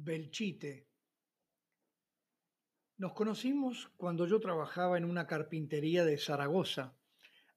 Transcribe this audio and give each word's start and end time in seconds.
Belchite. 0.00 0.86
Nos 2.98 3.14
conocimos 3.14 3.90
cuando 3.96 4.28
yo 4.28 4.38
trabajaba 4.38 4.96
en 4.96 5.04
una 5.04 5.26
carpintería 5.26 6.04
de 6.04 6.16
Zaragoza, 6.18 6.94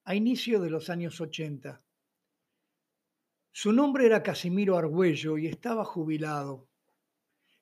a 0.05 0.15
inicio 0.15 0.59
de 0.59 0.71
los 0.71 0.89
años 0.89 1.21
80. 1.21 1.83
Su 3.51 3.71
nombre 3.71 4.07
era 4.07 4.23
Casimiro 4.23 4.75
Argüello 4.75 5.37
y 5.37 5.45
estaba 5.45 5.85
jubilado. 5.85 6.67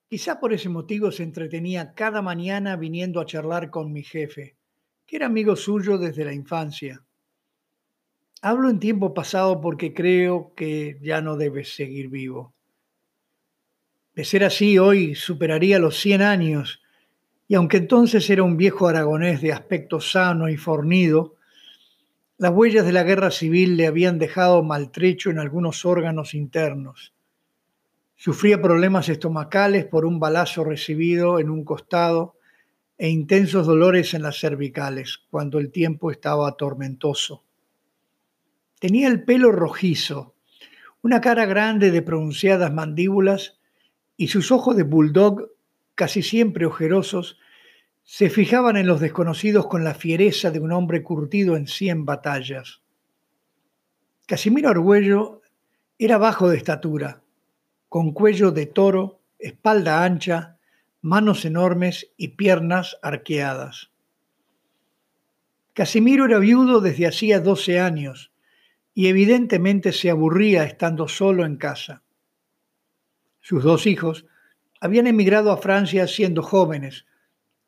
Quizá 0.08 0.40
por 0.40 0.54
ese 0.54 0.70
motivo 0.70 1.12
se 1.12 1.24
entretenía 1.24 1.94
cada 1.94 2.22
mañana 2.22 2.78
viniendo 2.78 3.20
a 3.20 3.26
charlar 3.26 3.70
con 3.70 3.92
mi 3.92 4.04
jefe, 4.04 4.56
que 5.06 5.18
era 5.18 5.26
amigo 5.26 5.58
suyo 5.58 5.98
desde 5.98 6.24
la 6.24 6.34
infancia. 6.34 7.06
Hablo 8.42 8.70
en 8.70 8.80
tiempo 8.80 9.14
pasado 9.14 9.60
porque 9.60 9.94
creo 9.94 10.54
que 10.56 10.98
ya 11.02 11.22
no 11.22 11.36
debe 11.36 11.66
seguir 11.66 12.08
vivo. 12.08 12.56
De 14.20 14.26
ser 14.26 14.44
así, 14.44 14.78
hoy 14.78 15.16
superaría 15.16 15.80
los 15.80 15.98
100 15.98 16.22
años, 16.22 16.82
y 17.48 17.56
aunque 17.56 17.78
entonces 17.78 18.30
era 18.30 18.44
un 18.44 18.58
viejo 18.58 18.90
aragonés 18.90 19.42
de 19.42 19.54
aspecto 19.54 20.02
sano 20.02 20.50
y 20.50 20.58
fornido, 20.58 21.38
las 22.38 22.52
huellas 22.52 22.86
de 22.86 22.92
la 22.92 23.04
guerra 23.04 23.32
civil 23.32 23.78
le 23.78 23.88
habían 23.88 24.20
dejado 24.20 24.62
maltrecho 24.62 25.30
en 25.30 25.40
algunos 25.40 25.86
órganos 25.86 26.34
internos. 26.34 27.14
Sufría 28.18 28.62
problemas 28.62 29.08
estomacales 29.08 29.86
por 29.86 30.06
un 30.06 30.20
balazo 30.20 30.66
recibido 30.66 31.40
en 31.40 31.50
un 31.50 31.64
costado 31.64 32.36
e 32.98 33.08
intensos 33.08 33.68
dolores 33.68 34.14
en 34.14 34.24
las 34.24 34.38
cervicales 34.38 35.22
cuando 35.30 35.60
el 35.60 35.72
tiempo 35.72 36.12
estaba 36.12 36.58
tormentoso. 36.58 37.46
Tenía 38.82 39.08
el 39.08 39.24
pelo 39.24 39.54
rojizo, 39.54 40.36
una 41.04 41.22
cara 41.22 41.46
grande 41.46 41.90
de 41.92 42.02
pronunciadas 42.02 42.74
mandíbulas 42.74 43.59
y 44.20 44.28
sus 44.28 44.52
ojos 44.52 44.76
de 44.76 44.84
bulldog, 44.84 45.50
casi 45.96 46.24
siempre 46.24 46.66
ojerosos, 46.66 47.40
se 48.04 48.30
fijaban 48.30 48.76
en 48.76 48.86
los 48.86 49.00
desconocidos 49.00 49.68
con 49.68 49.86
la 49.86 49.94
fiereza 49.94 50.52
de 50.52 50.60
un 50.60 50.74
hombre 50.74 51.04
curtido 51.04 51.56
en 51.56 51.68
cien 51.68 52.04
batallas. 52.04 52.82
Casimiro 54.26 54.68
Argüello 54.68 55.42
era 55.98 56.18
bajo 56.18 56.50
de 56.50 56.58
estatura, 56.58 57.22
con 57.88 58.12
cuello 58.12 58.52
de 58.52 58.66
toro, 58.66 59.22
espalda 59.40 60.04
ancha, 60.04 60.58
manos 61.02 61.46
enormes 61.46 62.12
y 62.18 62.36
piernas 62.36 62.98
arqueadas. 63.02 63.90
Casimiro 65.72 66.26
era 66.26 66.40
viudo 66.40 66.82
desde 66.82 67.08
hacía 67.08 67.40
12 67.40 67.80
años 67.80 68.34
y 68.94 69.08
evidentemente 69.08 69.94
se 69.94 70.10
aburría 70.10 70.66
estando 70.66 71.08
solo 71.08 71.46
en 71.46 71.56
casa. 71.56 72.04
Sus 73.42 73.64
dos 73.64 73.88
hijos 73.88 74.26
habían 74.82 75.08
emigrado 75.08 75.52
a 75.52 75.58
Francia 75.58 76.08
siendo 76.08 76.42
jóvenes 76.42 77.06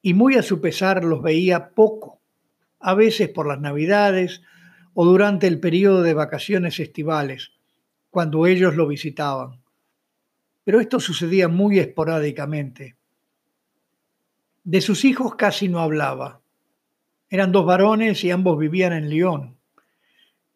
y 0.01 0.13
muy 0.13 0.35
a 0.35 0.43
su 0.43 0.61
pesar 0.61 1.03
los 1.03 1.21
veía 1.21 1.69
poco, 1.69 2.19
a 2.79 2.93
veces 2.93 3.29
por 3.29 3.47
las 3.47 3.59
navidades 3.59 4.41
o 4.93 5.05
durante 5.05 5.47
el 5.47 5.59
periodo 5.59 6.01
de 6.01 6.13
vacaciones 6.13 6.79
estivales, 6.79 7.51
cuando 8.09 8.45
ellos 8.45 8.75
lo 8.75 8.87
visitaban. 8.87 9.61
Pero 10.63 10.79
esto 10.79 10.99
sucedía 10.99 11.47
muy 11.47 11.79
esporádicamente. 11.79 12.95
De 14.63 14.81
sus 14.81 15.05
hijos 15.05 15.35
casi 15.35 15.69
no 15.69 15.79
hablaba. 15.79 16.41
Eran 17.29 17.51
dos 17.51 17.65
varones 17.65 18.23
y 18.23 18.31
ambos 18.31 18.59
vivían 18.59 18.93
en 18.93 19.09
Lyon. 19.09 19.57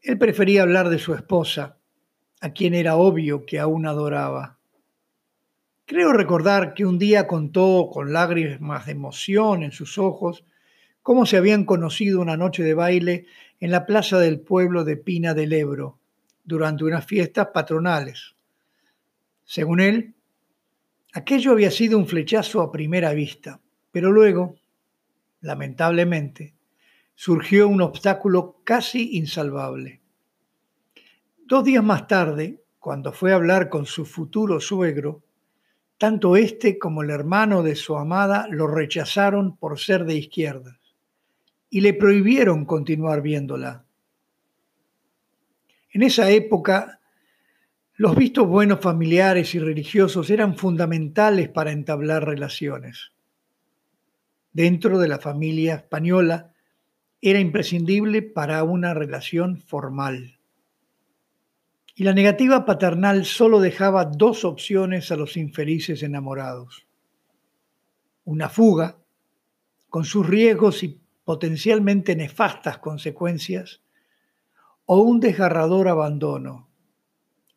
Él 0.02 0.18
prefería 0.18 0.62
hablar 0.62 0.90
de 0.90 1.00
su 1.00 1.14
esposa, 1.14 1.78
a 2.42 2.52
quien 2.52 2.76
era 2.76 2.96
obvio 2.98 3.46
que 3.46 3.60
aún 3.60 3.88
adoraba. 3.88 4.60
Creo 5.88 6.14
recordar 6.14 6.74
que 6.74 6.84
un 6.84 6.98
día 6.98 7.28
contó 7.28 7.90
con 7.94 8.12
lágrimas 8.12 8.88
de 8.88 8.94
emoción 8.94 9.62
en 9.62 9.72
sus 9.72 10.00
ojos 10.00 10.44
cómo 11.04 11.28
se 11.28 11.38
habían 11.38 11.64
conocido 11.64 12.22
una 12.22 12.38
noche 12.38 12.64
de 12.64 12.74
baile 12.74 13.28
en 13.60 13.70
la 13.70 13.86
plaza 13.86 14.18
del 14.18 14.40
pueblo 14.40 14.84
de 14.84 14.98
Pina 14.98 15.36
del 15.36 15.54
Ebro 15.54 16.00
durante 16.44 16.86
unas 16.86 17.06
fiestas 17.06 17.50
patronales. 17.54 18.36
Según 19.44 19.80
él, 19.80 20.16
aquello 21.14 21.52
había 21.52 21.70
sido 21.70 22.00
un 22.00 22.08
flechazo 22.08 22.62
a 22.62 22.72
primera 22.72 23.14
vista, 23.14 23.62
pero 23.92 24.12
luego, 24.12 24.56
lamentablemente, 25.42 26.56
surgió 27.14 27.68
un 27.68 27.82
obstáculo 27.82 28.60
casi 28.64 29.18
insalvable. 29.18 30.02
Dos 31.46 31.64
días 31.64 31.84
más 31.84 32.08
tarde, 32.08 32.64
cuando 32.80 33.12
fue 33.12 33.34
a 33.34 33.36
hablar 33.36 33.70
con 33.70 33.86
su 33.86 34.04
futuro 34.08 34.60
suegro, 34.60 35.25
tanto 35.98 36.36
este 36.36 36.78
como 36.78 37.04
el 37.04 37.10
hermano 37.10 37.64
de 37.64 37.76
su 37.76 37.98
amada 37.98 38.48
lo 38.50 38.68
rechazaron 38.68 39.58
por 39.58 39.80
ser 39.80 40.06
de 40.06 40.16
izquierdas 40.16 40.78
y 41.70 41.82
le 41.82 41.94
prohibieron 41.94 42.66
continuar 42.66 43.22
viéndola. 43.22 43.86
En 45.92 46.04
esa 46.04 46.30
época, 46.30 47.00
los 47.96 48.16
vistos 48.16 48.48
buenos 48.48 48.82
familiares 48.82 49.56
y 49.56 49.60
religiosos 49.60 50.30
eran 50.30 50.58
fundamentales 50.58 51.48
para 51.50 51.72
entablar 51.72 52.26
relaciones. 52.26 53.12
Dentro 54.52 55.00
de 55.00 55.08
la 55.08 55.20
familia 55.20 55.76
española 55.76 56.54
era 57.22 57.40
imprescindible 57.40 58.22
para 58.22 58.64
una 58.64 58.94
relación 58.94 59.58
formal 59.62 60.35
y 61.96 62.04
la 62.04 62.14
negativa 62.14 62.66
paternal 62.66 63.24
solo 63.24 63.62
dejaba 63.62 64.04
dos 64.04 64.44
opciones 64.44 65.12
a 65.12 65.16
los 65.16 65.38
infelices 65.38 66.04
enamorados. 66.04 66.86
Una 68.26 68.50
fuga, 68.50 68.98
con 69.90 70.04
sus 70.04 70.28
riesgos 70.28 70.84
y 70.84 71.00
potencialmente 71.24 72.18
nefastas 72.18 72.80
consecuencias, 72.80 73.82
o 74.86 75.00
un 75.00 75.22
desgarrador 75.22 75.88
abandono, 75.88 76.68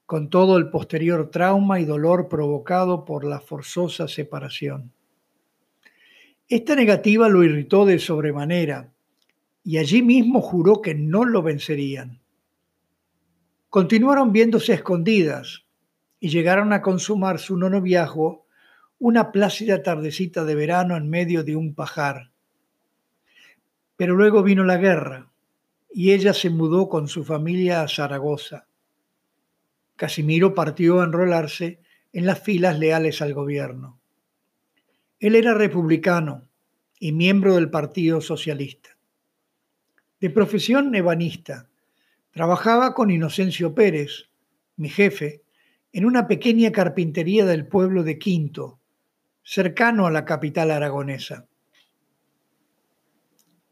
con 0.07 0.31
todo 0.31 0.57
el 0.57 0.71
posterior 0.71 1.31
trauma 1.31 1.81
y 1.81 1.85
dolor 1.85 2.29
provocado 2.29 3.05
por 3.05 3.25
la 3.25 3.41
forzosa 3.41 4.07
separación. 4.07 4.93
Esta 6.49 6.77
negativa 6.77 7.29
lo 7.29 7.43
irritó 7.43 7.85
de 7.85 7.99
sobremanera 7.99 8.93
y 9.65 9.79
allí 9.79 10.01
mismo 10.01 10.41
juró 10.41 10.81
que 10.81 10.95
no 10.95 11.25
lo 11.25 11.43
vencerían. 11.43 12.21
Continuaron 13.71 14.33
viéndose 14.33 14.73
escondidas 14.73 15.65
y 16.21 16.31
llegaron 16.31 16.73
a 16.73 16.83
consumar 16.83 17.39
su 17.39 17.57
noviazgo 17.57 18.47
una 18.99 19.31
plácida 19.31 19.83
tardecita 19.83 20.45
de 20.45 20.55
verano 20.55 20.97
en 20.97 21.09
medio 21.09 21.45
de 21.45 21.55
un 21.55 21.75
pajar. 21.75 22.31
Pero 23.97 24.17
luego 24.17 24.43
vino 24.43 24.65
la 24.65 24.77
guerra 24.77 25.31
y 25.91 26.13
ella 26.13 26.33
se 26.33 26.51
mudó 26.51 26.89
con 26.89 27.09
su 27.09 27.25
familia 27.25 27.83
a 27.83 27.89
Zaragoza. 27.89 28.67
Casimiro 29.97 30.55
partió 30.55 31.01
a 31.01 31.05
enrolarse 31.05 31.81
en 32.13 32.27
las 32.27 32.41
filas 32.41 32.79
leales 32.79 33.21
al 33.21 33.35
gobierno. 33.35 34.01
Él 35.21 35.35
era 35.35 35.55
republicano 35.55 36.49
y 36.99 37.13
miembro 37.13 37.55
del 37.55 37.71
Partido 37.71 38.21
Socialista. 38.21 38.97
De 40.21 40.31
profesión 40.31 40.95
ebanista, 40.95 41.68
Trabajaba 42.39 42.95
con 42.95 43.11
Inocencio 43.11 43.75
Pérez, 43.75 44.31
mi 44.77 44.89
jefe, 44.89 45.43
en 45.93 46.05
una 46.05 46.29
pequeña 46.29 46.71
carpintería 46.71 47.45
del 47.45 47.67
pueblo 47.67 48.05
de 48.05 48.17
Quinto, 48.17 48.79
cercano 49.43 50.07
a 50.07 50.13
la 50.13 50.25
capital 50.25 50.71
aragonesa. 50.71 51.49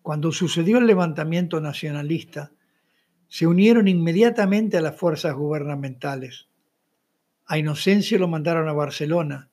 Cuando 0.03 0.32
sucedió 0.32 0.78
el 0.78 0.88
levantamiento 0.88 1.60
nacionalista, 1.60 2.50
se 3.28 3.47
unieron 3.47 3.87
inmediatamente 3.87 4.76
a 4.76 4.81
las 4.81 4.97
fuerzas 4.97 5.37
gubernamentales. 5.37 6.49
A 7.46 7.58
Inocencio 7.58 8.19
lo 8.19 8.26
mandaron 8.26 8.69
a 8.69 8.73
Barcelona 8.73 9.49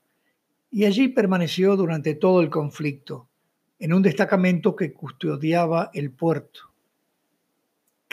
y 0.71 0.85
allí 0.85 1.09
permaneció 1.09 1.75
durante 1.75 2.15
todo 2.15 2.41
el 2.41 2.49
conflicto, 2.49 3.29
en 3.77 3.93
un 3.93 4.01
destacamento 4.01 4.75
que 4.75 4.91
custodiaba 4.91 5.91
el 5.93 6.09
puerto. 6.09 6.72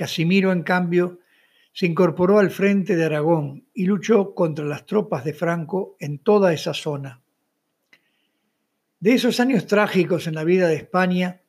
Casimiro, 0.00 0.50
en 0.50 0.62
cambio, 0.62 1.19
se 1.75 1.85
incorporó 1.85 2.38
al 2.38 2.50
frente 2.50 2.97
de 2.97 3.05
Aragón 3.05 3.67
y 3.75 3.85
luchó 3.85 4.35
contra 4.35 4.64
las 4.64 4.87
tropas 4.87 5.26
de 5.26 5.35
Franco 5.35 5.94
en 6.00 6.20
toda 6.20 6.55
esa 6.55 6.73
zona. 6.73 7.20
De 8.99 9.12
esos 9.12 9.41
años 9.41 9.67
trágicos 9.67 10.26
en 10.26 10.37
la 10.37 10.44
vida 10.44 10.69
de 10.69 10.76
España, 10.76 11.43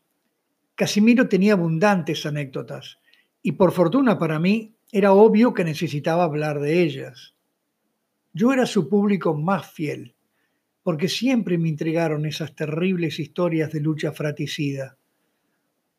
Casimiro 0.76 1.30
tenía 1.30 1.54
abundantes 1.54 2.26
anécdotas 2.26 2.98
y 3.42 3.54
por 3.54 3.72
fortuna 3.72 4.20
para 4.20 4.38
mí 4.38 4.76
era 4.92 5.14
obvio 5.14 5.54
que 5.54 5.64
necesitaba 5.64 6.26
hablar 6.26 6.60
de 6.60 6.84
ellas. 6.84 7.36
Yo 8.34 8.52
era 8.52 8.66
su 8.66 8.90
público 8.90 9.34
más 9.34 9.72
fiel, 9.72 10.14
porque 10.84 11.08
siempre 11.08 11.58
me 11.58 11.70
intrigaron 11.70 12.26
esas 12.26 12.54
terribles 12.54 13.18
historias 13.18 13.72
de 13.72 13.80
lucha 13.80 14.12
fratricida 14.12 14.98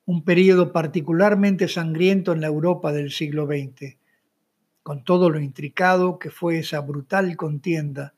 un 0.04 0.24
periodo 0.24 0.72
particularmente 0.72 1.68
sangriento 1.68 2.32
en 2.32 2.40
la 2.40 2.48
Europa 2.48 2.92
del 2.92 3.10
siglo 3.10 3.46
XX, 3.46 3.96
con 4.82 5.04
todo 5.04 5.30
lo 5.30 5.40
intricado 5.40 6.18
que 6.18 6.30
fue 6.30 6.58
esa 6.58 6.80
brutal 6.80 7.36
contienda 7.36 8.14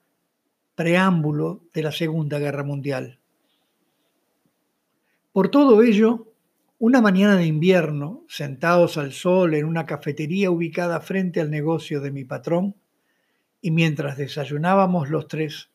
preámbulo 0.75 1.63
de 1.73 1.83
la 1.83 1.93
Segunda 1.93 2.39
Guerra 2.39 2.65
Mundial. 2.65 3.21
Por 5.33 5.49
todo 5.49 5.83
ello, 5.83 6.33
una 6.79 7.01
mañana 7.01 7.37
de 7.37 7.47
invierno, 7.47 8.25
sentados 8.29 8.99
al 8.99 9.13
sol 9.13 9.55
en 9.55 9.65
una 9.65 9.87
cafetería 9.87 10.51
ubicada 10.51 11.01
frente 11.01 11.41
al 11.41 11.51
negocio 11.51 12.01
de 12.01 12.11
mi 12.11 12.25
patrón, 12.25 12.75
y 13.61 13.71
mientras 13.71 14.17
desayunábamos 14.17 15.11
los 15.11 15.29
tres, 15.29 15.71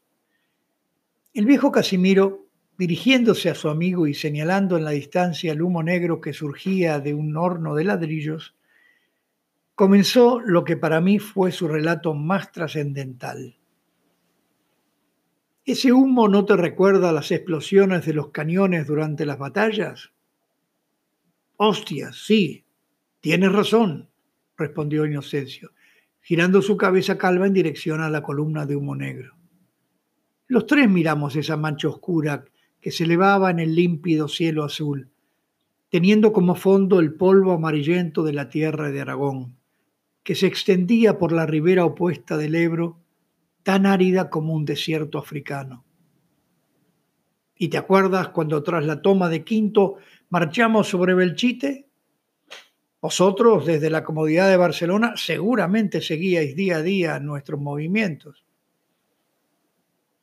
el 1.33 1.45
viejo 1.45 1.71
Casimiro, 1.71 2.48
dirigiéndose 2.79 3.49
a 3.49 3.55
su 3.55 3.67
amigo 3.67 4.07
y 4.07 4.13
señalando 4.13 4.77
en 4.77 4.85
la 4.85 4.91
distancia 4.91 5.51
el 5.51 5.61
humo 5.61 5.83
negro 5.83 6.21
que 6.21 6.31
surgía 6.31 7.01
de 7.01 7.13
un 7.13 7.35
horno 7.35 7.75
de 7.75 7.83
ladrillos, 7.83 8.55
comenzó 9.75 10.39
lo 10.39 10.63
que 10.63 10.77
para 10.77 11.01
mí 11.01 11.19
fue 11.19 11.51
su 11.51 11.67
relato 11.67 12.13
más 12.13 12.53
trascendental. 12.53 13.57
¿Ese 15.65 15.91
humo 15.91 16.29
no 16.29 16.45
te 16.45 16.55
recuerda 16.55 17.11
las 17.11 17.31
explosiones 17.31 18.05
de 18.05 18.13
los 18.13 18.29
cañones 18.29 18.87
durante 18.87 19.25
las 19.25 19.37
batallas? 19.37 20.13
Hostia, 21.57 22.13
sí, 22.13 22.63
tienes 23.19 23.51
razón, 23.51 24.07
respondió 24.55 25.05
Inocencio, 25.05 25.73
girando 26.21 26.61
su 26.61 26.77
cabeza 26.77 27.17
calva 27.17 27.45
en 27.45 27.53
dirección 27.53 27.99
a 27.99 28.09
la 28.09 28.23
columna 28.23 28.65
de 28.65 28.77
humo 28.77 28.95
negro. 28.95 29.35
Los 30.47 30.65
tres 30.65 30.89
miramos 30.89 31.35
esa 31.35 31.57
mancha 31.57 31.89
oscura 31.89 32.45
que 32.81 32.91
se 32.91 33.03
elevaba 33.03 33.51
en 33.51 33.59
el 33.59 33.75
límpido 33.75 34.27
cielo 34.27 34.63
azul, 34.63 35.09
teniendo 35.89 36.33
como 36.33 36.55
fondo 36.55 36.99
el 36.99 37.13
polvo 37.13 37.53
amarillento 37.53 38.23
de 38.23 38.33
la 38.33 38.49
tierra 38.49 38.91
de 38.91 39.01
Aragón 39.01 39.59
que 40.29 40.35
se 40.35 40.45
extendía 40.45 41.17
por 41.17 41.31
la 41.31 41.47
ribera 41.47 41.85
opuesta 41.85 42.37
del 42.37 42.53
Ebro, 42.53 42.99
tan 43.63 43.87
árida 43.87 44.29
como 44.29 44.53
un 44.53 44.63
desierto 44.63 45.17
africano. 45.17 45.85
¿Y 47.55 47.69
te 47.69 47.77
acuerdas 47.77 48.29
cuando 48.29 48.61
tras 48.61 48.85
la 48.85 49.01
toma 49.01 49.27
de 49.27 49.43
Quinto 49.43 49.95
marchamos 50.29 50.87
sobre 50.87 51.15
Belchite? 51.15 51.89
Vosotros, 53.01 53.65
desde 53.65 53.89
la 53.89 54.03
comodidad 54.03 54.49
de 54.49 54.57
Barcelona, 54.57 55.13
seguramente 55.15 55.99
seguíais 55.99 56.55
día 56.55 56.77
a 56.77 56.81
día 56.83 57.19
nuestros 57.19 57.59
movimientos. 57.59 58.45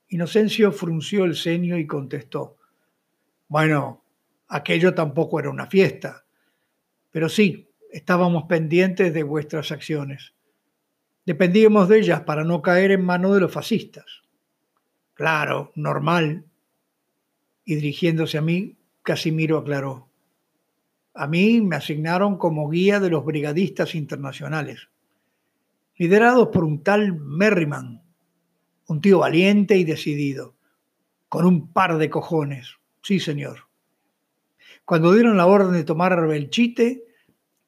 Inocencio 0.08 0.72
frunció 0.72 1.24
el 1.24 1.34
ceño 1.34 1.76
y 1.76 1.86
contestó, 1.86 2.56
bueno, 3.48 4.04
aquello 4.48 4.94
tampoco 4.94 5.40
era 5.40 5.50
una 5.50 5.66
fiesta, 5.66 6.24
pero 7.10 7.28
sí, 7.28 7.68
estábamos 7.90 8.44
pendientes 8.44 9.12
de 9.12 9.22
vuestras 9.22 9.72
acciones. 9.72 10.34
Dependíamos 11.24 11.88
de 11.88 11.98
ellas 11.98 12.20
para 12.22 12.44
no 12.44 12.62
caer 12.62 12.92
en 12.92 13.04
manos 13.04 13.34
de 13.34 13.40
los 13.40 13.52
fascistas. 13.52 14.22
Claro, 15.14 15.72
normal. 15.74 16.44
Y 17.64 17.74
dirigiéndose 17.76 18.38
a 18.38 18.42
mí, 18.42 18.76
Casimiro 19.02 19.58
aclaró. 19.58 20.08
A 21.14 21.26
mí 21.26 21.62
me 21.62 21.76
asignaron 21.76 22.36
como 22.36 22.68
guía 22.68 23.00
de 23.00 23.08
los 23.10 23.24
brigadistas 23.24 23.94
internacionales, 23.94 24.88
liderados 25.96 26.48
por 26.48 26.64
un 26.64 26.82
tal 26.82 27.14
Merriman, 27.14 28.02
un 28.88 29.00
tío 29.00 29.20
valiente 29.20 29.76
y 29.76 29.84
decidido, 29.84 30.54
con 31.28 31.46
un 31.46 31.72
par 31.72 31.98
de 31.98 32.10
cojones. 32.10 32.76
Sí, 33.02 33.20
señor. 33.20 33.68
Cuando 34.84 35.12
dieron 35.12 35.36
la 35.36 35.46
orden 35.46 35.72
de 35.72 35.84
tomar 35.84 36.26
Belchite, 36.26 37.06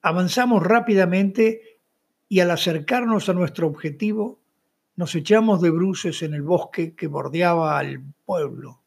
Avanzamos 0.00 0.62
rápidamente 0.62 1.80
y 2.28 2.40
al 2.40 2.52
acercarnos 2.52 3.28
a 3.28 3.34
nuestro 3.34 3.66
objetivo, 3.66 4.40
nos 4.94 5.14
echamos 5.14 5.60
de 5.60 5.70
bruces 5.70 6.22
en 6.22 6.34
el 6.34 6.42
bosque 6.42 6.94
que 6.94 7.08
bordeaba 7.08 7.78
al 7.78 8.02
pueblo, 8.24 8.80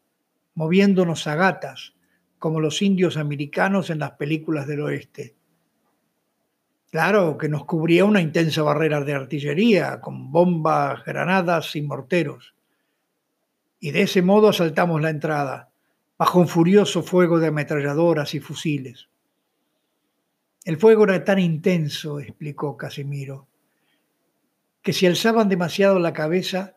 moviéndonos 0.56 1.28
a 1.28 1.36
gatas, 1.36 1.94
como 2.39 2.60
los 2.60 2.81
indios 2.81 3.18
americanos 3.18 3.89
en 3.89 4.00
las 4.00 4.12
películas 4.12 4.68
del 4.68 4.81
oeste. 4.81 5.36
Claro 6.91 7.38
que 7.38 7.47
nos 7.47 7.65
cubría 7.65 8.03
una 8.03 8.19
intensa 8.19 8.63
barrera 8.63 8.99
de 9.01 9.13
artillería, 9.13 10.01
con 10.01 10.29
bombas, 10.29 11.05
granadas 11.05 11.73
y 11.77 11.81
morteros. 11.81 12.53
Y 13.79 13.91
de 13.91 14.01
ese 14.01 14.21
modo 14.21 14.49
asaltamos 14.49 15.01
la 15.01 15.09
entrada, 15.09 15.71
bajo 16.17 16.39
un 16.39 16.49
furioso 16.49 17.01
fuego 17.01 17.39
de 17.39 17.47
ametralladoras 17.47 18.35
y 18.35 18.41
fusiles. 18.41 19.07
El 20.65 20.77
fuego 20.77 21.05
era 21.05 21.23
tan 21.23 21.39
intenso, 21.39 22.19
explicó 22.19 22.75
Casimiro, 22.75 23.47
que 24.81 24.91
si 24.91 25.07
alzaban 25.07 25.47
demasiado 25.47 25.97
la 25.97 26.11
cabeza, 26.11 26.75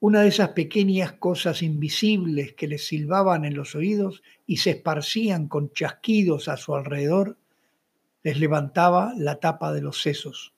una 0.00 0.22
de 0.22 0.28
esas 0.28 0.50
pequeñas 0.50 1.12
cosas 1.12 1.62
invisibles 1.62 2.54
que 2.54 2.66
les 2.66 2.86
silbaban 2.86 3.44
en 3.44 3.54
los 3.54 3.74
oídos 3.74 4.22
y 4.46 4.56
se 4.56 4.70
esparcían 4.70 5.48
con 5.48 5.70
chasquidos 5.72 6.48
a 6.48 6.56
su 6.56 6.74
alrededor, 6.74 7.36
les 8.24 8.40
levantaba 8.40 9.12
la 9.16 9.38
tapa 9.38 9.72
de 9.72 9.82
los 9.82 10.02
sesos. 10.02 10.52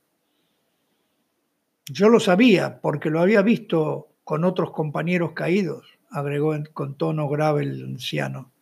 Yo 1.84 2.08
lo 2.08 2.18
sabía 2.18 2.80
porque 2.80 3.10
lo 3.10 3.20
había 3.20 3.42
visto 3.42 4.08
con 4.24 4.44
otros 4.44 4.70
compañeros 4.70 5.32
caídos, 5.32 5.98
agregó 6.10 6.54
con 6.72 6.96
tono 6.96 7.28
grave 7.28 7.64
el 7.64 7.84
anciano 7.84 8.52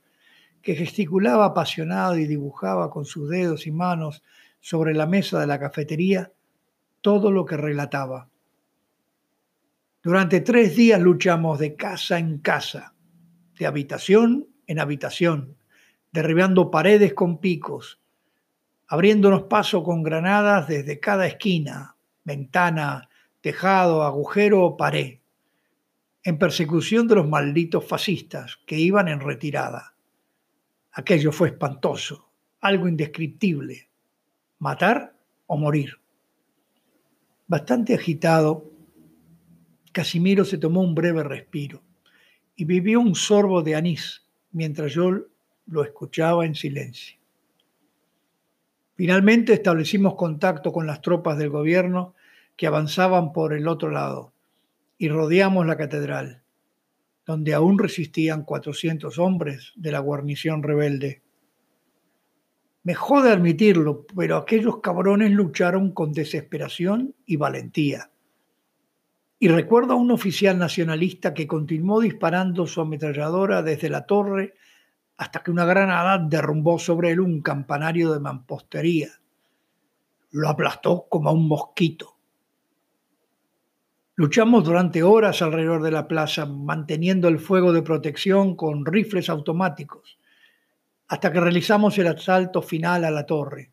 que 0.65 0.75
gesticulaba 0.75 1.45
apasionado 1.45 2.17
y 2.17 2.27
dibujaba 2.27 2.91
con 2.91 3.05
sus 3.05 3.29
dedos 3.29 3.67
y 3.67 3.71
manos 3.71 4.23
sobre 4.61 4.95
la 4.95 5.07
mesa 5.07 5.39
de 5.39 5.47
la 5.47 5.61
cafetería 5.61 6.33
todo 7.03 7.31
lo 7.31 7.45
que 7.45 7.59
relataba. 7.59 8.31
Durante 10.03 10.41
tres 10.41 10.75
días 10.75 11.01
luchamos 11.01 11.59
de 11.59 11.77
casa 11.77 12.19
en 12.19 12.39
casa, 12.39 12.95
de 13.59 13.67
habitación 13.67 14.49
en 14.67 14.79
habitación, 14.79 15.59
derribando 16.13 16.71
paredes 16.71 17.13
con 17.13 17.39
picos, 17.39 18.01
abriéndonos 18.95 19.43
paso 19.51 19.83
con 19.83 20.05
granadas 20.05 20.69
desde 20.69 21.01
cada 21.01 21.27
esquina, 21.27 21.97
ventana, 22.23 23.09
tejado, 23.41 24.05
agujero 24.05 24.63
o 24.63 24.77
pared, 24.77 25.19
en 26.23 26.39
persecución 26.39 27.09
de 27.09 27.17
los 27.17 27.29
malditos 27.29 27.85
fascistas 27.85 28.57
que 28.65 28.79
iban 28.79 29.09
en 29.09 29.19
retirada. 29.19 29.97
Aquello 30.93 31.33
fue 31.33 31.49
espantoso, 31.49 32.31
algo 32.61 32.87
indescriptible. 32.87 33.89
Matar 34.61 35.17
o 35.47 35.57
morir. 35.57 35.99
Bastante 37.49 37.95
agitado, 37.95 38.71
Casimiro 39.91 40.45
se 40.45 40.59
tomó 40.59 40.83
un 40.83 40.95
breve 40.95 41.25
respiro 41.25 41.83
y 42.55 42.65
vivió 42.65 43.01
un 43.01 43.17
sorbo 43.17 43.61
de 43.61 43.75
anís 43.75 44.23
mientras 44.53 44.93
yo 44.93 45.11
lo 45.67 45.83
escuchaba 45.83 46.47
en 46.47 46.55
silencio. 46.55 47.24
Finalmente 48.97 49.53
establecimos 49.53 50.15
contacto 50.15 50.73
con 50.73 50.87
las 50.87 51.01
tropas 51.01 51.39
del 51.39 51.51
gobierno 51.51 52.15
que 52.57 52.67
avanzaban 52.67 53.33
por 53.33 53.53
el 53.53 53.67
otro 53.69 53.91
lado 53.91 54.33
y 54.99 55.09
rodeamos 55.09 55.67
la 55.67 55.77
catedral 55.77 56.45
donde 57.27 57.55
aún 57.55 57.79
resistían 57.79 58.45
400 58.45 59.19
hombres 59.19 59.73
de 59.77 59.93
la 59.93 60.01
guarnición 60.01 60.63
rebelde. 60.63 61.23
Me 62.83 62.95
jode 62.95 63.31
admitirlo, 63.31 64.07
pero 64.15 64.37
aquellos 64.37 64.81
cabrones 64.81 65.31
lucharon 65.31 65.93
con 65.93 66.13
desesperación 66.13 67.15
y 67.25 67.37
valentía. 67.37 68.11
Y 69.39 69.49
recuerdo 69.49 69.95
a 69.95 69.97
un 69.97 70.11
oficial 70.11 70.59
nacionalista 70.59 71.33
que 71.33 71.47
continuó 71.47 72.01
disparando 72.01 72.67
su 72.67 72.81
ametralladora 72.83 73.63
desde 73.63 73.89
la 73.89 74.05
torre 74.05 74.55
hasta 75.17 75.43
que 75.43 75.51
una 75.51 75.65
granada 75.65 76.19
derrumbó 76.19 76.79
sobre 76.79 77.13
él 77.13 77.21
un 77.21 77.41
campanario 77.41 78.13
de 78.13 78.21
mampostería. 78.21 79.09
Lo 80.31 80.49
aplastó 80.49 81.07
como 81.09 81.29
a 81.29 81.33
un 81.33 81.47
mosquito. 81.47 82.17
Luchamos 84.17 84.65
durante 84.65 85.03
horas 85.03 85.43
alrededor 85.43 85.83
de 85.83 85.91
la 85.91 86.07
plaza, 86.07 86.47
manteniendo 86.47 87.29
el 87.29 87.39
fuego 87.39 87.73
de 87.73 87.83
protección 87.83 88.55
con 88.55 88.87
rifles 88.87 89.29
automáticos, 89.29 90.19
hasta 91.09 91.33
que 91.33 91.41
realizamos 91.41 91.99
el 91.99 92.07
asalto 92.07 92.63
final 92.63 93.05
a 93.05 93.11
la 93.11 93.27
torre. 93.27 93.73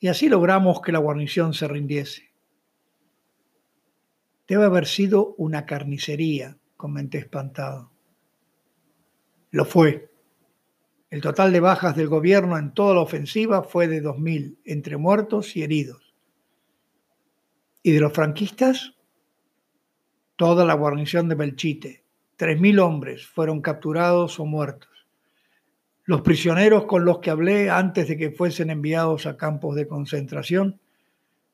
Y 0.00 0.08
así 0.08 0.28
logramos 0.28 0.80
que 0.80 0.92
la 0.92 0.98
guarnición 0.98 1.54
se 1.54 1.66
rindiese. 1.66 2.28
Debe 4.46 4.64
haber 4.64 4.86
sido 4.86 5.34
una 5.36 5.66
carnicería, 5.66 6.56
comenté 6.76 7.18
espantado. 7.18 7.90
Lo 9.50 9.64
fue. 9.64 10.10
El 11.10 11.20
total 11.20 11.52
de 11.52 11.60
bajas 11.60 11.96
del 11.96 12.08
gobierno 12.08 12.58
en 12.58 12.72
toda 12.74 12.94
la 12.94 13.00
ofensiva 13.00 13.62
fue 13.62 13.88
de 13.88 14.02
2.000, 14.02 14.58
entre 14.64 14.96
muertos 14.96 15.56
y 15.56 15.62
heridos. 15.62 16.14
¿Y 17.82 17.92
de 17.92 18.00
los 18.00 18.12
franquistas? 18.12 18.98
toda 20.38 20.64
la 20.64 20.74
guarnición 20.74 21.28
de 21.28 21.34
Belchite. 21.34 22.04
Tres 22.36 22.60
mil 22.60 22.78
hombres 22.78 23.26
fueron 23.26 23.60
capturados 23.60 24.38
o 24.38 24.46
muertos. 24.46 25.08
Los 26.04 26.20
prisioneros 26.20 26.84
con 26.84 27.04
los 27.04 27.18
que 27.18 27.30
hablé 27.30 27.68
antes 27.68 28.06
de 28.06 28.16
que 28.16 28.30
fuesen 28.30 28.70
enviados 28.70 29.26
a 29.26 29.36
campos 29.36 29.74
de 29.74 29.88
concentración 29.88 30.80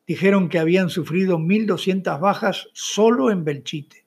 dijeron 0.06 0.50
que 0.50 0.58
habían 0.58 0.90
sufrido 0.90 1.38
1.200 1.38 2.20
bajas 2.20 2.68
solo 2.74 3.30
en 3.30 3.42
Belchite. 3.42 4.04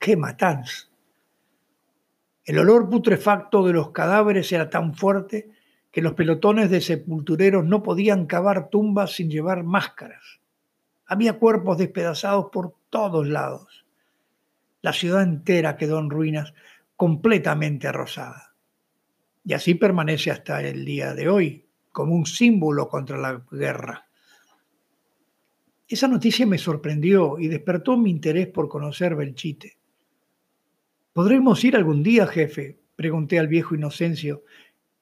¡Qué 0.00 0.16
matanza! 0.16 0.88
El 2.46 2.60
olor 2.60 2.88
putrefacto 2.88 3.66
de 3.66 3.72
los 3.72 3.90
cadáveres 3.90 4.52
era 4.52 4.70
tan 4.70 4.94
fuerte 4.94 5.50
que 5.90 6.00
los 6.00 6.14
pelotones 6.14 6.70
de 6.70 6.80
sepultureros 6.80 7.64
no 7.64 7.82
podían 7.82 8.26
cavar 8.26 8.70
tumbas 8.70 9.14
sin 9.14 9.28
llevar 9.28 9.64
máscaras. 9.64 10.38
Había 11.06 11.40
cuerpos 11.40 11.76
despedazados 11.76 12.46
por 12.52 12.76
todos 12.88 13.26
lados. 13.26 13.84
La 14.80 14.92
ciudad 14.92 15.24
entera 15.24 15.76
quedó 15.76 15.98
en 15.98 16.08
ruinas, 16.08 16.54
completamente 16.94 17.88
arrosada. 17.88 18.54
Y 19.44 19.52
así 19.52 19.74
permanece 19.74 20.30
hasta 20.30 20.60
el 20.60 20.84
día 20.84 21.14
de 21.14 21.28
hoy, 21.28 21.66
como 21.90 22.14
un 22.14 22.26
símbolo 22.26 22.88
contra 22.88 23.18
la 23.18 23.42
guerra. 23.50 24.06
Esa 25.88 26.06
noticia 26.06 26.46
me 26.46 26.58
sorprendió 26.58 27.40
y 27.40 27.48
despertó 27.48 27.96
mi 27.96 28.10
interés 28.10 28.46
por 28.46 28.68
conocer 28.68 29.16
Belchite. 29.16 29.75
¿Podremos 31.16 31.64
ir 31.64 31.76
algún 31.76 32.02
día, 32.02 32.26
jefe? 32.26 32.78
pregunté 32.94 33.38
al 33.38 33.48
viejo 33.48 33.74
Inocencio, 33.74 34.44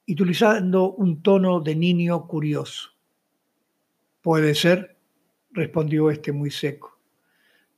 utilizando 0.07 0.93
un 0.93 1.21
tono 1.21 1.59
de 1.59 1.75
niño 1.75 2.25
curioso. 2.25 2.91
Puede 4.21 4.55
ser, 4.55 4.95
respondió 5.51 6.09
este 6.09 6.31
muy 6.31 6.51
seco, 6.51 7.01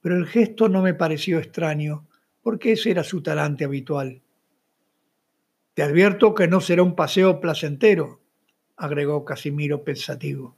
pero 0.02 0.16
el 0.16 0.28
gesto 0.28 0.70
no 0.70 0.84
me 0.84 0.94
pareció 0.94 1.40
extraño, 1.40 2.06
porque 2.44 2.74
ese 2.74 2.92
era 2.92 3.04
su 3.04 3.24
talante 3.24 3.66
habitual. 3.66 4.22
Te 5.74 5.82
advierto 5.82 6.36
que 6.36 6.48
no 6.48 6.62
será 6.62 6.84
un 6.84 6.96
paseo 6.96 7.42
placentero, 7.42 8.22
agregó 8.76 9.26
Casimiro 9.26 9.84
pensativo. 9.84 10.56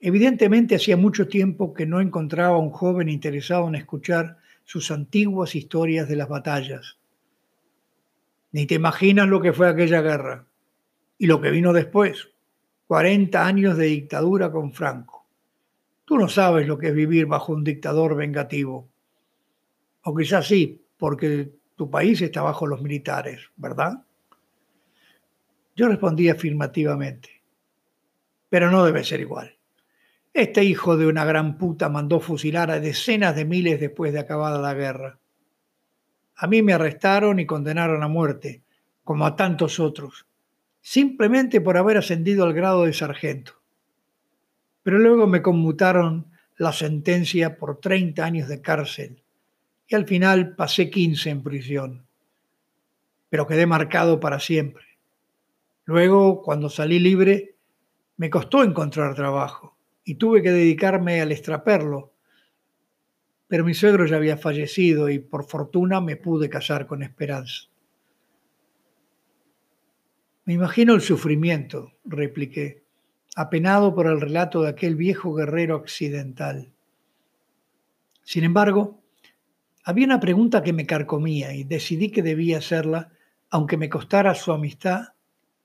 Evidentemente 0.00 0.76
hacía 0.76 0.96
mucho 0.96 1.28
tiempo 1.28 1.74
que 1.74 1.84
no 1.84 2.00
encontraba 2.00 2.54
a 2.54 2.58
un 2.58 2.70
joven 2.70 3.10
interesado 3.10 3.68
en 3.68 3.74
escuchar 3.74 4.39
sus 4.70 4.92
antiguas 4.92 5.56
historias 5.56 6.08
de 6.08 6.14
las 6.14 6.28
batallas. 6.28 6.96
Ni 8.52 8.66
te 8.66 8.76
imaginas 8.76 9.26
lo 9.26 9.40
que 9.40 9.52
fue 9.52 9.68
aquella 9.68 10.00
guerra 10.00 10.46
y 11.18 11.26
lo 11.26 11.40
que 11.40 11.50
vino 11.50 11.72
después, 11.72 12.28
40 12.86 13.44
años 13.44 13.76
de 13.76 13.86
dictadura 13.86 14.52
con 14.52 14.72
Franco. 14.72 15.26
Tú 16.04 16.16
no 16.16 16.28
sabes 16.28 16.68
lo 16.68 16.78
que 16.78 16.86
es 16.86 16.94
vivir 16.94 17.26
bajo 17.26 17.52
un 17.52 17.64
dictador 17.64 18.14
vengativo. 18.14 18.88
O 20.04 20.14
quizás 20.14 20.46
sí, 20.46 20.80
porque 20.96 21.52
tu 21.74 21.90
país 21.90 22.22
está 22.22 22.42
bajo 22.42 22.64
los 22.68 22.80
militares, 22.80 23.40
¿verdad? 23.56 24.04
Yo 25.74 25.88
respondí 25.88 26.28
afirmativamente. 26.28 27.42
Pero 28.48 28.70
no 28.70 28.84
debe 28.84 29.02
ser 29.02 29.18
igual. 29.18 29.52
Este 30.32 30.62
hijo 30.62 30.96
de 30.96 31.08
una 31.08 31.24
gran 31.24 31.58
puta 31.58 31.88
mandó 31.88 32.20
fusilar 32.20 32.70
a 32.70 32.78
decenas 32.78 33.34
de 33.34 33.44
miles 33.44 33.80
después 33.80 34.12
de 34.12 34.20
acabada 34.20 34.60
la 34.60 34.74
guerra. 34.74 35.18
A 36.36 36.46
mí 36.46 36.62
me 36.62 36.72
arrestaron 36.72 37.40
y 37.40 37.46
condenaron 37.46 38.04
a 38.04 38.08
muerte, 38.08 38.62
como 39.02 39.26
a 39.26 39.34
tantos 39.34 39.80
otros, 39.80 40.26
simplemente 40.80 41.60
por 41.60 41.76
haber 41.76 41.96
ascendido 41.96 42.44
al 42.44 42.52
grado 42.52 42.84
de 42.84 42.92
sargento. 42.92 43.54
Pero 44.84 45.00
luego 45.00 45.26
me 45.26 45.42
conmutaron 45.42 46.30
la 46.56 46.72
sentencia 46.72 47.56
por 47.56 47.80
30 47.80 48.24
años 48.24 48.48
de 48.48 48.62
cárcel 48.62 49.24
y 49.88 49.96
al 49.96 50.06
final 50.06 50.54
pasé 50.54 50.90
15 50.90 51.28
en 51.28 51.42
prisión. 51.42 52.06
Pero 53.28 53.48
quedé 53.48 53.66
marcado 53.66 54.20
para 54.20 54.38
siempre. 54.38 54.84
Luego, 55.86 56.40
cuando 56.40 56.70
salí 56.70 57.00
libre, 57.00 57.56
me 58.16 58.30
costó 58.30 58.62
encontrar 58.62 59.16
trabajo 59.16 59.79
y 60.10 60.16
tuve 60.16 60.42
que 60.42 60.50
dedicarme 60.50 61.20
al 61.20 61.30
extraperlo. 61.30 62.12
Pero 63.46 63.64
mi 63.64 63.74
suegro 63.74 64.06
ya 64.06 64.16
había 64.16 64.36
fallecido 64.36 65.08
y 65.08 65.20
por 65.20 65.44
fortuna 65.44 66.00
me 66.00 66.16
pude 66.16 66.50
casar 66.50 66.88
con 66.88 67.04
Esperanza. 67.04 67.68
Me 70.46 70.54
imagino 70.54 70.94
el 70.94 71.00
sufrimiento, 71.00 71.92
repliqué, 72.04 72.82
apenado 73.36 73.94
por 73.94 74.08
el 74.08 74.20
relato 74.20 74.62
de 74.62 74.70
aquel 74.70 74.96
viejo 74.96 75.32
guerrero 75.32 75.76
occidental. 75.76 76.72
Sin 78.24 78.42
embargo, 78.42 79.00
había 79.84 80.06
una 80.06 80.18
pregunta 80.18 80.64
que 80.64 80.72
me 80.72 80.86
carcomía 80.86 81.54
y 81.54 81.62
decidí 81.62 82.10
que 82.10 82.24
debía 82.24 82.58
hacerla, 82.58 83.12
aunque 83.48 83.76
me 83.76 83.88
costara 83.88 84.34
su 84.34 84.50
amistad 84.50 85.10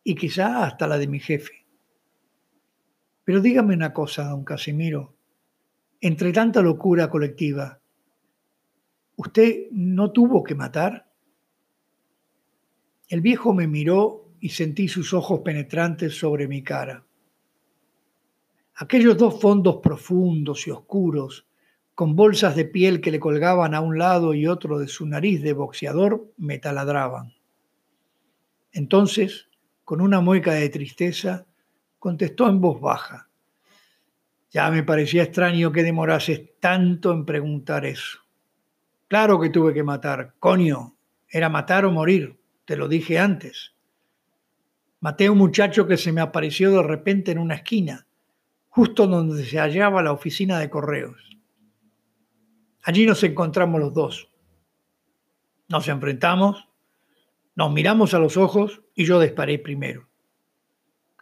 y 0.04 0.14
quizá 0.14 0.66
hasta 0.66 0.86
la 0.86 1.00
de 1.00 1.08
mi 1.08 1.20
jefe. 1.20 1.65
Pero 3.26 3.42
dígame 3.42 3.74
una 3.74 3.92
cosa, 3.92 4.30
don 4.30 4.46
Casimiro. 4.46 5.16
Entre 6.00 6.32
tanta 6.32 6.62
locura 6.62 7.10
colectiva, 7.10 7.82
¿usted 9.16 9.68
no 9.72 10.12
tuvo 10.12 10.44
que 10.44 10.54
matar? 10.54 11.10
El 13.10 13.22
viejo 13.22 13.54
me 13.54 13.68
miró 13.68 14.30
y 14.40 14.50
sentí 14.50 14.88
sus 14.88 15.14
ojos 15.14 15.40
penetrantes 15.40 16.18
sobre 16.18 16.48
mi 16.48 16.64
cara. 16.64 17.04
Aquellos 18.76 19.18
dos 19.18 19.40
fondos 19.42 19.78
profundos 19.78 20.68
y 20.68 20.72
oscuros, 20.72 21.48
con 21.96 22.16
bolsas 22.16 22.56
de 22.56 22.66
piel 22.66 23.02
que 23.02 23.10
le 23.10 23.20
colgaban 23.20 23.74
a 23.74 23.82
un 23.82 23.98
lado 23.98 24.36
y 24.36 24.46
otro 24.46 24.78
de 24.78 24.88
su 24.88 25.08
nariz 25.08 25.42
de 25.42 25.54
boxeador, 25.54 26.32
me 26.38 26.60
taladraban. 26.60 27.34
Entonces, 28.72 29.48
con 29.84 30.02
una 30.02 30.20
mueca 30.20 30.54
de 30.54 30.70
tristeza, 30.70 31.48
contestó 32.06 32.48
en 32.48 32.62
voz 32.62 32.80
baja. 32.80 33.30
Ya 34.52 34.70
me 34.70 34.84
parecía 34.84 35.24
extraño 35.24 35.72
que 35.72 35.82
demorases 35.82 36.60
tanto 36.60 37.12
en 37.12 37.26
preguntar 37.26 37.84
eso. 37.84 38.20
Claro 39.08 39.40
que 39.40 39.50
tuve 39.50 39.74
que 39.74 39.82
matar, 39.82 40.36
coño, 40.38 40.98
era 41.28 41.50
matar 41.50 41.84
o 41.84 41.92
morir, 41.92 42.40
te 42.64 42.78
lo 42.78 42.88
dije 42.88 43.18
antes. 43.18 43.74
Maté 45.00 45.26
a 45.26 45.32
un 45.32 45.40
muchacho 45.40 45.88
que 45.88 45.98
se 45.98 46.12
me 46.12 46.22
apareció 46.22 46.70
de 46.70 46.84
repente 46.84 47.32
en 47.32 47.40
una 47.40 47.56
esquina, 47.56 48.06
justo 48.70 49.08
donde 49.08 49.44
se 49.44 49.58
hallaba 49.58 50.04
la 50.04 50.12
oficina 50.12 50.60
de 50.60 50.70
correos. 50.70 51.40
Allí 52.84 53.08
nos 53.08 53.24
encontramos 53.24 53.82
los 53.82 53.96
dos. 53.96 54.30
Nos 55.70 55.88
enfrentamos, 55.88 56.70
nos 57.56 57.74
miramos 57.74 58.14
a 58.14 58.20
los 58.20 58.38
ojos 58.38 58.84
y 58.94 59.06
yo 59.06 59.20
disparé 59.20 59.58
primero 59.58 60.08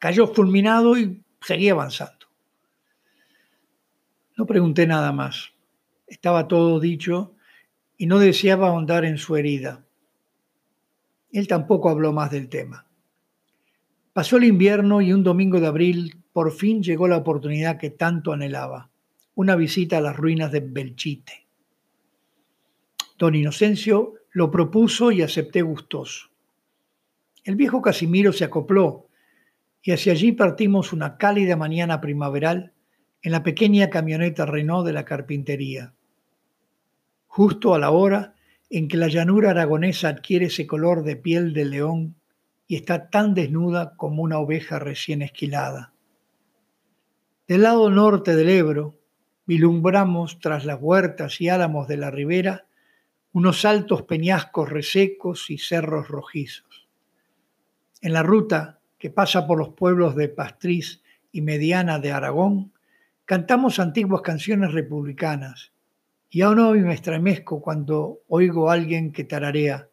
cayó 0.03 0.27
fulminado 0.27 0.97
y 0.97 1.23
seguí 1.39 1.69
avanzando. 1.69 2.27
No 4.35 4.45
pregunté 4.45 4.85
nada 4.85 5.13
más. 5.13 5.53
Estaba 6.07 6.49
todo 6.49 6.81
dicho 6.81 7.37
y 7.97 8.07
no 8.07 8.19
deseaba 8.19 8.67
ahondar 8.67 9.05
en 9.05 9.17
su 9.17 9.37
herida. 9.37 9.85
Él 11.31 11.47
tampoco 11.47 11.89
habló 11.89 12.11
más 12.11 12.31
del 12.31 12.49
tema. 12.49 12.85
Pasó 14.11 14.35
el 14.35 14.43
invierno 14.43 14.99
y 14.99 15.13
un 15.13 15.23
domingo 15.23 15.61
de 15.61 15.67
abril 15.67 16.21
por 16.33 16.51
fin 16.51 16.83
llegó 16.83 17.07
la 17.07 17.15
oportunidad 17.15 17.77
que 17.77 17.89
tanto 17.89 18.33
anhelaba, 18.33 18.89
una 19.35 19.55
visita 19.55 19.99
a 19.99 20.01
las 20.01 20.17
ruinas 20.17 20.51
de 20.51 20.59
Belchite. 20.59 21.47
Don 23.17 23.35
Inocencio 23.35 24.15
lo 24.31 24.51
propuso 24.51 25.13
y 25.13 25.21
acepté 25.21 25.61
gustoso. 25.61 26.27
El 27.45 27.55
viejo 27.55 27.81
Casimiro 27.81 28.33
se 28.33 28.43
acopló 28.43 29.07
y 29.83 29.91
hacia 29.91 30.13
allí 30.13 30.31
partimos 30.31 30.93
una 30.93 31.17
cálida 31.17 31.57
mañana 31.57 31.99
primaveral 31.99 32.71
en 33.21 33.31
la 33.33 33.43
pequeña 33.43 33.89
camioneta 33.89 34.45
Renault 34.45 34.85
de 34.87 34.93
la 34.93 35.03
carpintería. 35.03 35.93
Justo 37.27 37.75
a 37.75 37.79
la 37.79 37.91
hora 37.91 38.35
en 38.69 38.87
que 38.87 38.95
la 38.95 39.09
llanura 39.09 39.51
aragonesa 39.51 40.07
adquiere 40.07 40.45
ese 40.45 40.65
color 40.65 41.03
de 41.03 41.17
piel 41.17 41.53
de 41.53 41.65
león 41.65 42.15
y 42.65 42.77
está 42.77 43.09
tan 43.09 43.33
desnuda 43.33 43.95
como 43.97 44.23
una 44.23 44.39
oveja 44.39 44.79
recién 44.79 45.21
esquilada. 45.21 45.93
Del 47.45 47.63
lado 47.63 47.89
norte 47.89 48.37
del 48.37 48.49
Ebro, 48.49 48.97
vilumbramos 49.45 50.39
tras 50.39 50.63
las 50.63 50.79
huertas 50.81 51.41
y 51.41 51.49
álamos 51.49 51.89
de 51.89 51.97
la 51.97 52.09
ribera 52.09 52.67
unos 53.33 53.65
altos 53.65 54.03
peñascos 54.03 54.69
resecos 54.69 55.49
y 55.49 55.57
cerros 55.57 56.07
rojizos. 56.07 56.87
En 57.99 58.13
la 58.13 58.23
ruta 58.23 58.79
que 59.03 59.09
pasa 59.09 59.45
por 59.45 59.59
los 59.59 59.73
pueblos 59.73 60.15
de 60.15 60.29
Pastriz 60.29 61.01
y 61.33 61.41
Mediana 61.41 61.99
de 61.99 62.13
Aragón, 62.13 62.71
cantamos 63.25 63.77
antiguas 63.79 64.21
canciones 64.21 64.71
republicanas. 64.71 65.73
Y 66.29 66.39
aún 66.39 66.59
hoy 66.59 66.79
me 66.79 66.93
estremezco 66.93 67.61
cuando 67.61 68.21
oigo 68.29 68.69
a 68.69 68.75
alguien 68.75 69.11
que 69.11 69.25
tararea. 69.25 69.89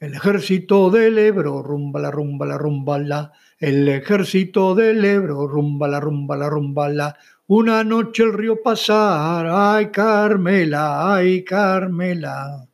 El 0.00 0.14
ejército 0.14 0.88
del 0.88 1.18
Ebro, 1.18 1.62
rumba 1.62 2.00
la 2.00 2.10
rumba 2.10 2.46
la 2.46 2.56
rumba 2.56 2.98
la. 2.98 3.32
El 3.58 3.86
ejército 3.86 4.74
del 4.74 5.04
Ebro, 5.04 5.46
rumba 5.46 5.86
la 5.86 6.00
rumba 6.00 6.38
la 6.38 6.48
rumba 6.48 6.88
la. 6.88 7.18
Una 7.48 7.84
noche 7.84 8.22
el 8.22 8.32
río 8.32 8.62
pasar, 8.62 9.46
ay 9.46 9.90
Carmela, 9.90 11.14
ay 11.16 11.44
Carmela. 11.44 12.66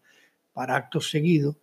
Para 0.53 0.77
acto 0.77 1.01
seguido, 1.01 1.57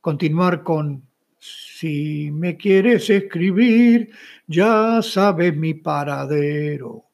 continuar 0.00 0.62
con 0.62 1.02
si 1.44 2.30
me 2.30 2.56
quieres 2.56 3.10
escribir, 3.10 4.10
ya 4.46 5.02
sabes 5.02 5.54
mi 5.54 5.74
paradero. 5.74 7.04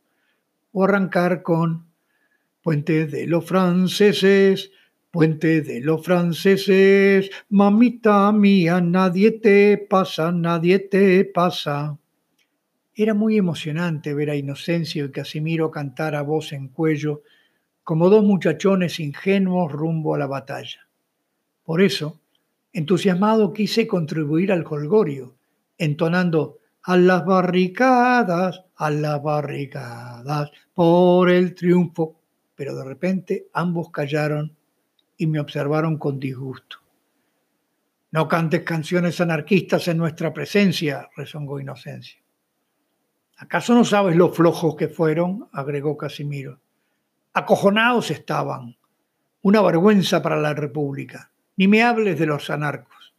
O 0.73 0.85
arrancar 0.85 1.43
con 1.43 1.87
Puente 2.63 3.07
de 3.07 3.27
los 3.27 3.45
franceses, 3.45 4.71
Puente 5.11 5.63
de 5.63 5.81
los 5.81 6.05
franceses, 6.05 7.31
mamita 7.49 8.31
mía, 8.31 8.81
nadie 8.81 9.33
te 9.33 9.77
pasa, 9.77 10.31
nadie 10.31 10.79
te 10.79 11.25
pasa. 11.25 11.99
Era 12.95 13.15
muy 13.15 13.37
emocionante 13.37 14.15
ver 14.15 14.31
a 14.31 14.37
Inocencio 14.37 15.07
y 15.07 15.11
Casimiro 15.11 15.73
cantar 15.73 16.15
a 16.15 16.23
voz 16.23 16.53
en 16.53 16.69
cuello, 16.69 17.23
como 17.83 18.09
dos 18.09 18.23
muchachones 18.23 19.01
ingenuos 19.01 19.73
rumbo 19.73 20.15
a 20.15 20.19
la 20.19 20.29
batalla. 20.29 20.87
Por 21.65 21.81
eso, 21.81 22.20
entusiasmado 22.73 23.53
quise 23.53 23.87
contribuir 23.87 24.53
al 24.53 24.65
colgorio, 24.65 25.37
entonando 25.79 26.59
a 26.83 26.97
las 26.97 27.25
barricadas, 27.25 28.63
a 28.77 28.91
las 28.91 29.23
barricadas, 29.23 30.51
por 30.75 31.31
el 31.31 31.55
triunfo. 31.55 32.21
Pero 32.55 32.75
de 32.75 32.85
repente 32.85 33.49
ambos 33.53 33.91
callaron 33.91 34.57
y 35.17 35.27
me 35.27 35.41
observaron 35.41 35.99
con 35.99 36.19
disgusto. 36.19 36.79
No 38.13 38.27
cantes 38.27 38.63
canciones 38.63 39.21
anarquistas 39.21 39.87
en 39.89 39.99
nuestra 39.99 40.33
presencia, 40.33 41.09
rezongó 41.17 41.61
Inocencia. 41.61 42.21
¿Acaso 43.37 43.75
no 43.75 43.85
sabes 43.85 44.17
lo 44.17 44.33
flojos 44.33 44.77
que 44.77 44.89
fueron? 44.89 45.49
agregó 45.53 45.97
Casimiro. 45.97 46.61
Acojonados 47.33 48.11
estaban. 48.11 48.77
Una 49.43 49.63
vergüenza 49.63 50.21
para 50.21 50.37
la 50.37 50.53
República. 50.53 51.31
Ni 51.61 51.69
me 51.69 51.83
hables 51.83 52.19
de 52.19 52.25
los 52.25 52.49
anarcos. 52.49 53.13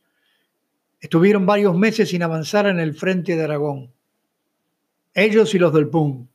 Estuvieron 1.00 1.46
varios 1.46 1.78
meses 1.78 2.10
sin 2.10 2.24
avanzar 2.24 2.66
en 2.66 2.80
el 2.80 2.96
frente 2.96 3.36
de 3.36 3.44
Aragón. 3.44 3.92
Ellos 5.14 5.54
y 5.54 5.60
los 5.60 5.72
del 5.72 5.88
PUM. 5.90 6.28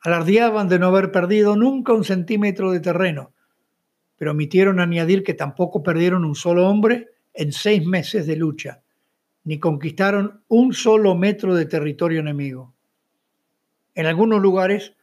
Alardeaban 0.00 0.68
de 0.68 0.78
no 0.78 0.86
haber 0.86 1.10
perdido 1.10 1.56
nunca 1.56 1.92
un 1.92 2.04
centímetro 2.04 2.70
de 2.70 2.78
terreno 2.78 3.32
pero 4.22 4.30
omitieron 4.30 4.78
añadir 4.78 5.24
que 5.24 5.34
tampoco 5.34 5.82
perdieron 5.82 6.24
un 6.24 6.36
solo 6.36 6.68
hombre 6.68 7.08
en 7.34 7.50
seis 7.50 7.84
meses 7.84 8.24
de 8.24 8.36
lucha, 8.36 8.80
ni 9.42 9.58
conquistaron 9.58 10.44
un 10.46 10.72
solo 10.74 11.16
metro 11.16 11.56
de 11.56 11.66
territorio 11.66 12.20
enemigo. 12.20 12.72
En 13.96 14.06
algunos 14.06 14.40
lugares, 14.40 14.94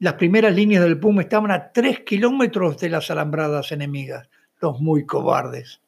las 0.00 0.14
primeras 0.14 0.52
líneas 0.52 0.82
del 0.82 0.98
PUM 0.98 1.20
estaban 1.20 1.52
a 1.52 1.70
tres 1.70 2.00
kilómetros 2.00 2.76
de 2.78 2.88
las 2.88 3.08
alambradas 3.08 3.70
enemigas, 3.70 4.28
los 4.60 4.80
muy 4.80 5.04
cobardes. 5.06 5.80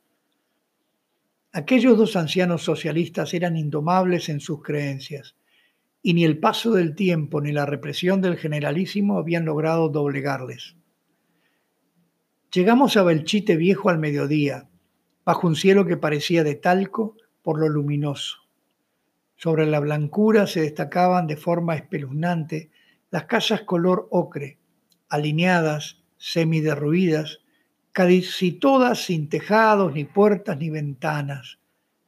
Aquellos 1.52 1.96
dos 1.96 2.16
ancianos 2.16 2.62
socialistas 2.62 3.32
eran 3.34 3.56
indomables 3.56 4.28
en 4.28 4.40
sus 4.40 4.62
creencias, 4.62 5.34
y 6.02 6.14
ni 6.14 6.24
el 6.24 6.38
paso 6.38 6.72
del 6.72 6.94
tiempo 6.94 7.40
ni 7.40 7.52
la 7.52 7.66
represión 7.66 8.20
del 8.20 8.36
generalísimo 8.36 9.18
habían 9.18 9.44
logrado 9.44 9.88
doblegarles. 9.88 10.76
Llegamos 12.52 12.96
a 12.96 13.02
Belchite 13.02 13.56
Viejo 13.56 13.90
al 13.90 13.98
mediodía, 13.98 14.68
bajo 15.24 15.46
un 15.46 15.56
cielo 15.56 15.86
que 15.86 15.96
parecía 15.96 16.44
de 16.44 16.54
talco 16.54 17.16
por 17.42 17.58
lo 17.58 17.68
luminoso. 17.68 18.38
Sobre 19.36 19.66
la 19.66 19.80
blancura 19.80 20.46
se 20.46 20.60
destacaban 20.62 21.26
de 21.26 21.36
forma 21.36 21.76
espeluznante 21.76 22.70
las 23.10 23.24
casas 23.24 23.62
color 23.62 24.08
ocre, 24.10 24.58
alineadas, 25.08 26.02
semiderruidas, 26.18 27.40
casi 27.98 28.52
todas 28.52 29.06
sin 29.06 29.28
tejados, 29.28 29.92
ni 29.92 30.04
puertas, 30.04 30.56
ni 30.56 30.70
ventanas, 30.70 31.58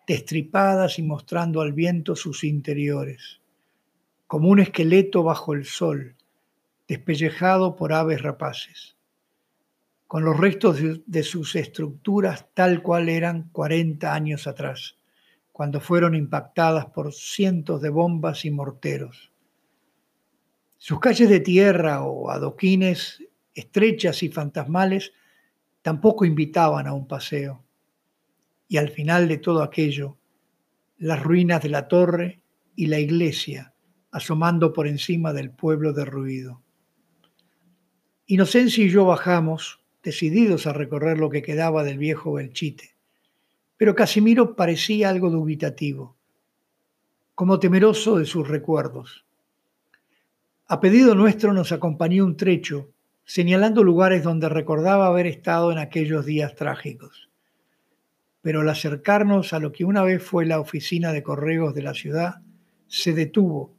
destripadas 0.07 1.01
y 1.01 1.03
mostrando 1.03 1.61
al 1.63 1.73
viento 1.73 2.15
sus 2.15 2.45
interiores, 2.45 3.41
como 4.29 4.51
un 4.51 4.61
esqueleto 4.61 5.25
bajo 5.25 5.53
el 5.53 5.65
sol, 5.65 6.15
despellejado 6.87 7.75
por 7.75 7.93
aves 7.93 8.23
rapaces 8.23 8.95
con 10.07 10.25
los 10.25 10.37
restos 10.37 10.81
de, 11.07 11.23
sus 11.25 11.57
estructuras 11.57 12.47
tal 12.55 12.83
cual 12.83 13.09
eran 13.09 13.49
40 13.51 14.15
años 14.15 14.47
atrás, 14.47 14.97
cuando 15.51 15.81
fueron 15.81 16.15
impactadas 16.15 16.87
por 16.87 17.13
cientos 17.13 17.83
de 17.83 17.91
bombas 17.91 18.45
y 18.45 18.53
morteros. 18.53 19.33
Sus 20.79 21.01
calles 21.01 21.29
de 21.29 21.41
tierra 21.41 22.05
o 22.05 22.31
adoquines 22.31 23.25
estrechas 23.55 24.23
y 24.23 24.29
fantasmales 24.29 25.13
tampoco 25.83 26.25
invitaban 26.25 26.87
a 26.87 26.93
un 26.93 27.07
paseo. 27.07 27.65
Y 28.69 28.77
al 28.77 28.91
final 28.91 29.29
de 29.29 29.39
todo 29.39 29.63
aquello, 29.63 30.19
las 30.99 31.23
ruinas 31.23 31.63
de 31.63 31.69
la 31.69 31.89
torre 31.89 32.41
y 32.77 32.87
la 32.87 32.99
iglesia 32.99 33.71
asomando 34.11 34.73
por 34.73 34.87
encima 34.87 35.33
del 35.33 35.51
pueblo 35.51 35.93
derruido. 35.93 36.63
Inocencia 38.27 38.85
y 38.85 38.91
yo 38.91 39.05
bajamos, 39.05 39.81
decididos 40.03 40.67
a 40.67 40.73
recorrer 40.73 41.19
lo 41.19 41.31
que 41.31 41.43
quedaba 41.43 41.85
del 41.85 41.99
viejo 41.99 42.33
Belchite. 42.35 42.97
Pero 43.77 43.95
Casimiro 43.95 44.57
parecía 44.57 45.09
algo 45.09 45.31
dubitativo, 45.31 46.17
como 47.35 47.59
temeroso 47.59 48.19
de 48.19 48.27
sus 48.27 48.47
recuerdos. 48.47 49.25
A 50.67 50.81
pedido 50.81 51.15
nuestro 51.15 51.53
nos 51.53 51.73
acompañó 51.73 52.25
un 52.25 52.37
trecho, 52.37 52.93
señalando 53.31 53.85
lugares 53.85 54.25
donde 54.25 54.49
recordaba 54.49 55.07
haber 55.07 55.29
estado 55.29 55.71
en 55.71 55.79
aquellos 55.79 56.27
días 56.27 56.57
trágicos. 56.57 57.31
Pero 58.43 58.63
al 58.63 58.69
acercarnos 58.69 59.53
a 59.53 59.61
lo 59.61 59.71
que 59.71 59.85
una 59.85 60.03
vez 60.03 60.21
fue 60.21 60.47
la 60.47 60.59
oficina 60.59 61.13
de 61.13 61.23
correos 61.23 61.73
de 61.73 61.83
la 61.83 61.95
ciudad, 61.95 62.43
se 62.89 63.13
detuvo 63.13 63.73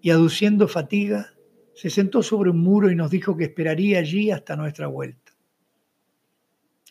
y, 0.00 0.10
aduciendo 0.10 0.68
fatiga, 0.68 1.32
se 1.74 1.90
sentó 1.90 2.22
sobre 2.22 2.50
un 2.50 2.60
muro 2.60 2.88
y 2.88 2.94
nos 2.94 3.10
dijo 3.10 3.36
que 3.36 3.46
esperaría 3.46 3.98
allí 3.98 4.30
hasta 4.30 4.54
nuestra 4.54 4.86
vuelta. 4.86 5.32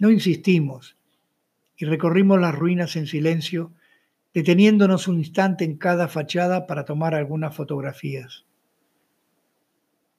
No 0.01 0.11
insistimos 0.11 0.97
y 1.77 1.85
recorrimos 1.85 2.37
las 2.37 2.53
ruinas 2.53 2.97
en 2.97 3.07
silencio, 3.07 3.71
deteniéndonos 4.33 5.07
un 5.07 5.19
instante 5.19 5.63
en 5.63 5.77
cada 5.77 6.09
fachada 6.09 6.67
para 6.67 6.83
tomar 6.83 7.15
algunas 7.15 7.55
fotografías. 7.55 8.45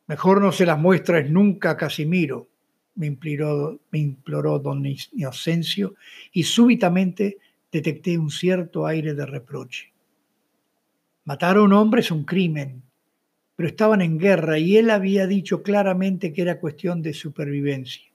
Mejor 0.09 0.41
no 0.41 0.53
se 0.53 0.65
las 0.65 0.79
muestres 0.79 1.31
nunca 1.31 1.71
a 1.71 1.77
Casimiro, 1.77 2.49
me 2.95 3.07
imploró, 3.07 3.79
me 3.91 3.99
imploró 3.99 4.59
don 4.59 4.85
Inocencio, 5.13 5.95
y 6.33 6.45
súbitamente 6.45 7.37
detecté 7.71 8.17
un 8.17 8.31
cierto 8.31 8.87
aire 8.87 9.15
de 9.15 9.27
reproche. 9.27 9.93
Matar 11.25 11.59
a 11.59 11.63
un 11.63 11.75
hombre 11.75 12.01
es 12.01 12.11
un 12.11 12.25
crimen, 12.25 12.83
pero 13.55 13.69
estaban 13.69 14.01
en 14.01 14.19
guerra 14.19 14.59
y 14.59 14.79
él 14.79 14.89
había 14.89 15.27
dicho 15.27 15.63
claramente 15.63 16.33
que 16.33 16.41
era 16.41 16.59
cuestión 16.59 17.03
de 17.03 17.13
supervivencia. 17.13 18.11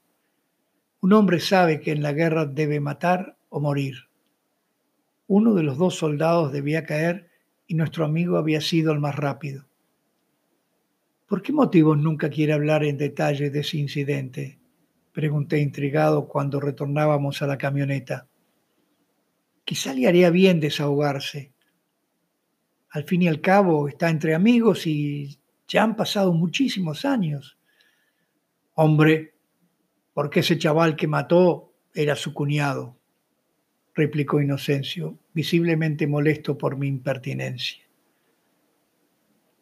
Un 1.02 1.14
hombre 1.14 1.40
sabe 1.40 1.80
que 1.80 1.92
en 1.92 2.02
la 2.02 2.14
guerra 2.14 2.48
debe 2.48 2.80
matar 2.80 3.38
o 3.50 3.60
morir. 3.60 4.08
Uno 5.28 5.54
de 5.54 5.62
los 5.62 5.78
dos 5.78 5.96
soldados 5.96 6.52
debía 6.52 6.86
caer 6.86 7.30
y 7.68 7.76
nuestro 7.76 8.04
amigo 8.04 8.38
había 8.38 8.62
sido 8.62 8.92
el 8.94 9.00
más 9.00 9.16
rápido. 9.16 9.66
¿Por 11.34 11.42
qué 11.42 11.52
motivos 11.52 11.98
nunca 11.98 12.30
quiere 12.30 12.54
hablar 12.54 12.84
en 12.84 12.96
detalle 12.96 13.50
de 13.50 13.62
ese 13.62 13.80
incidente? 13.80 14.60
Pregunté 15.12 15.58
intrigado 15.58 16.28
cuando 16.28 16.60
retornábamos 16.60 17.42
a 17.42 17.48
la 17.48 17.58
camioneta. 17.58 18.28
Quizá 19.66 19.96
le 19.96 20.08
haría 20.08 20.30
bien 20.30 20.60
desahogarse. 20.60 21.52
Al 22.92 23.06
fin 23.06 23.24
y 23.24 23.28
al 23.30 23.42
cabo 23.42 23.88
está 23.88 24.12
entre 24.12 24.36
amigos 24.36 24.86
y 24.86 25.40
ya 25.68 25.82
han 25.82 25.96
pasado 25.96 26.34
muchísimos 26.34 27.04
años. 27.04 27.58
Hombre, 28.76 29.34
porque 30.14 30.42
ese 30.42 30.60
chaval 30.60 30.96
que 30.96 31.08
mató 31.08 31.74
era 31.96 32.16
su 32.16 32.32
cuñado, 32.36 33.00
replicó 33.96 34.40
Inocencio, 34.40 35.18
visiblemente 35.34 36.06
molesto 36.06 36.60
por 36.60 36.78
mi 36.78 36.88
impertinencia. 36.88 37.84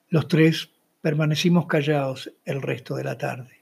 Los 0.10 0.28
tres 0.28 0.71
permanecimos 1.02 1.66
callados 1.66 2.32
el 2.46 2.62
resto 2.62 2.96
de 2.96 3.04
la 3.04 3.18
tarde. 3.18 3.61